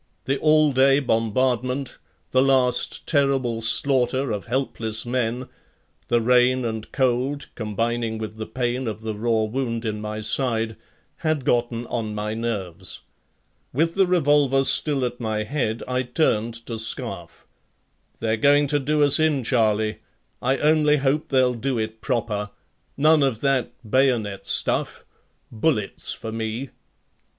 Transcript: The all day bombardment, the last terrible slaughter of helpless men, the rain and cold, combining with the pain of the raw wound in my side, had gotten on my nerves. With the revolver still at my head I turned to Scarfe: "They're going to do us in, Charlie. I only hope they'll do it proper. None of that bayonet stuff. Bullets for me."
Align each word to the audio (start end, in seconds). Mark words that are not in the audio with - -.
The 0.25 0.39
all 0.39 0.71
day 0.71 0.99
bombardment, 0.99 1.99
the 2.31 2.41
last 2.41 3.05
terrible 3.05 3.61
slaughter 3.61 4.31
of 4.31 4.47
helpless 4.47 5.05
men, 5.05 5.47
the 6.07 6.19
rain 6.19 6.65
and 6.65 6.91
cold, 6.91 7.49
combining 7.53 8.17
with 8.17 8.37
the 8.37 8.47
pain 8.47 8.87
of 8.87 9.01
the 9.01 9.13
raw 9.13 9.43
wound 9.43 9.85
in 9.85 10.01
my 10.01 10.21
side, 10.21 10.75
had 11.17 11.45
gotten 11.45 11.85
on 11.85 12.15
my 12.15 12.33
nerves. 12.33 13.01
With 13.73 13.93
the 13.93 14.07
revolver 14.07 14.63
still 14.63 15.05
at 15.05 15.19
my 15.19 15.43
head 15.43 15.83
I 15.87 16.01
turned 16.01 16.55
to 16.65 16.79
Scarfe: 16.79 17.45
"They're 18.19 18.37
going 18.37 18.65
to 18.73 18.79
do 18.79 19.03
us 19.03 19.19
in, 19.19 19.43
Charlie. 19.43 19.99
I 20.41 20.57
only 20.57 20.97
hope 20.97 21.29
they'll 21.29 21.53
do 21.53 21.77
it 21.77 22.01
proper. 22.01 22.49
None 22.97 23.21
of 23.21 23.41
that 23.41 23.71
bayonet 23.87 24.47
stuff. 24.47 25.05
Bullets 25.51 26.11
for 26.11 26.31
me." 26.31 26.71